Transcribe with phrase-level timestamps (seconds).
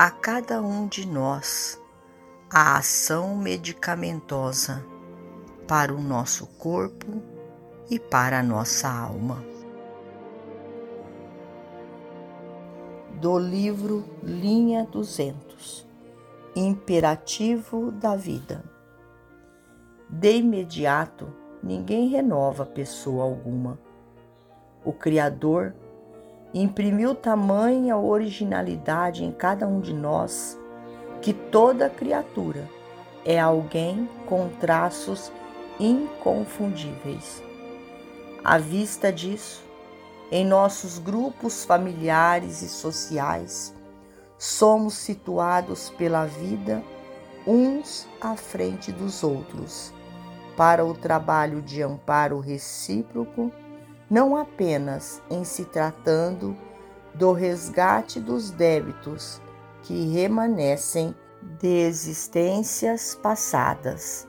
[0.00, 1.82] a cada um de nós
[2.48, 4.86] a ação medicamentosa
[5.66, 7.20] para o nosso corpo
[7.90, 9.44] e para a nossa alma.
[13.20, 15.84] Do livro Linha 200
[16.54, 18.62] Imperativo da Vida
[20.08, 21.26] De imediato,
[21.60, 23.76] ninguém renova pessoa alguma.
[24.84, 25.74] O Criador
[26.52, 30.58] imprimiu tamanha originalidade em cada um de nós
[31.20, 32.68] que toda criatura
[33.24, 35.30] é alguém com traços
[35.78, 37.42] inconfundíveis.
[38.42, 39.62] À vista disso,
[40.30, 43.74] em nossos grupos familiares e sociais,
[44.38, 46.82] somos situados pela vida
[47.46, 49.92] uns à frente dos outros,
[50.56, 53.52] para o trabalho de amparo recíproco
[54.10, 56.56] não apenas em se tratando
[57.14, 59.40] do resgate dos débitos
[59.82, 61.14] que remanescem
[61.60, 64.26] de existências passadas,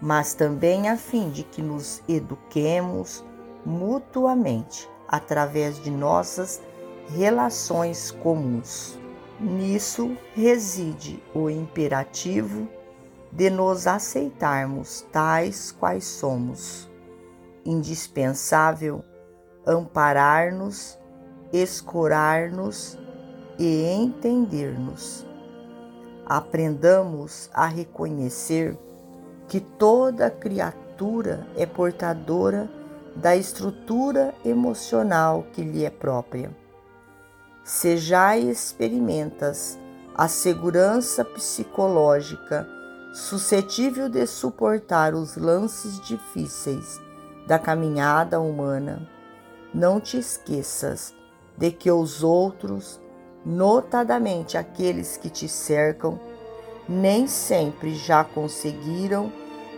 [0.00, 3.24] mas também a fim de que nos eduquemos
[3.64, 6.60] mutuamente através de nossas
[7.08, 8.98] relações comuns.
[9.40, 12.68] Nisso reside o imperativo
[13.32, 16.88] de nos aceitarmos tais quais somos,
[17.64, 19.04] indispensável
[19.66, 20.98] amparar-nos,
[21.52, 22.98] escorar-nos
[23.58, 25.26] e entender-nos.
[26.26, 28.76] Aprendamos a reconhecer
[29.48, 32.68] que toda criatura é portadora
[33.14, 36.50] da estrutura emocional que lhe é própria.
[37.62, 39.78] Se já experimentas
[40.14, 42.68] a segurança psicológica
[43.12, 47.00] suscetível de suportar os lances difíceis
[47.46, 49.08] da caminhada humana,
[49.74, 51.12] não te esqueças
[51.58, 53.00] de que os outros,
[53.44, 56.20] notadamente aqueles que te cercam,
[56.88, 59.32] nem sempre já conseguiram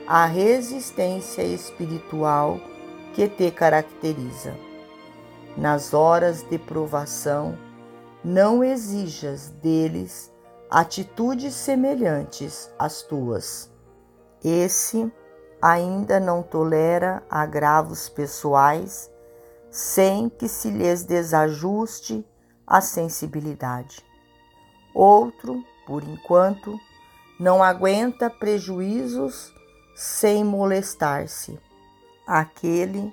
[0.07, 2.61] a resistência espiritual
[3.15, 4.55] que te caracteriza.
[5.57, 7.57] Nas horas de provação,
[8.23, 10.31] não exijas deles
[10.71, 13.71] atitudes semelhantes às tuas.
[14.45, 15.11] Esse
[15.63, 19.11] ainda não tolera agravos pessoais
[19.77, 22.27] sem que se lhes desajuste
[22.67, 24.03] a sensibilidade.
[24.95, 26.81] Outro, por enquanto,
[27.39, 29.53] não aguenta prejuízos
[29.95, 31.61] sem molestar-se.
[32.27, 33.13] Aquele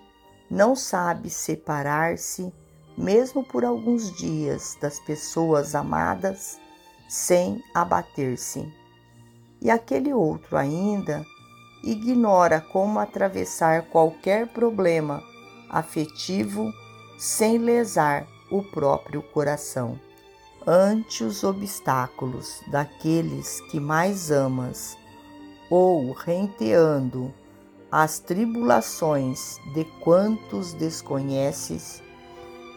[0.49, 2.53] não sabe separar-se,
[2.97, 6.57] mesmo por alguns dias, das pessoas amadas
[7.09, 8.73] sem abater-se.
[9.61, 11.25] E aquele outro ainda
[11.83, 15.21] ignora como atravessar qualquer problema
[15.73, 16.71] afetivo
[17.17, 19.99] sem lesar o próprio coração.
[20.65, 24.95] Ante os obstáculos daqueles que mais amas,
[25.69, 27.33] ou renteando
[27.91, 32.01] as tribulações de quantos desconheces,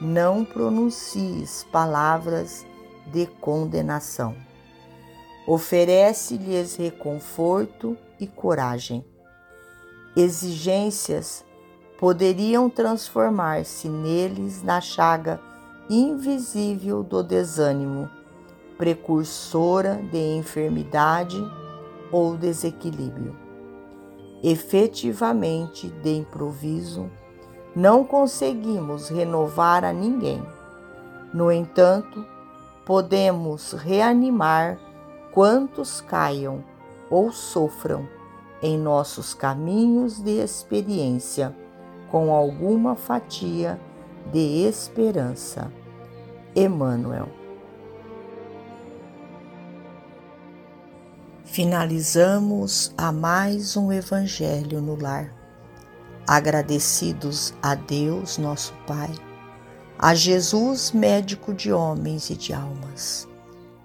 [0.01, 2.67] não pronuncies palavras
[3.07, 4.35] de condenação.
[5.47, 9.05] Oferece-lhes reconforto e coragem.
[10.17, 11.46] Exigências
[11.99, 15.41] poderiam transformar-se neles na chaga
[15.89, 18.11] invisível do desânimo,
[18.77, 21.43] precursora de enfermidade
[22.13, 23.37] ou desequilíbrio.
[24.43, 27.11] Efetivamente, de improviso,
[27.75, 30.43] não conseguimos renovar a ninguém.
[31.33, 32.25] No entanto,
[32.85, 34.79] podemos reanimar
[35.33, 36.63] quantos caiam
[37.11, 38.09] ou sofram
[38.63, 41.55] em nossos caminhos de experiência
[42.11, 43.81] com alguma fatia
[44.33, 45.73] de esperança.
[46.55, 47.29] Emmanuel.
[51.57, 55.35] finalizamos a mais um Evangelho no Lar.
[56.27, 59.11] Agradecidos a Deus, nosso Pai,
[59.99, 63.27] a Jesus, médico de homens e de almas,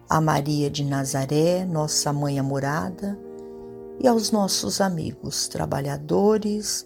[0.09, 3.17] a Maria de Nazaré, nossa mãe amorada,
[4.01, 6.85] e aos nossos amigos trabalhadores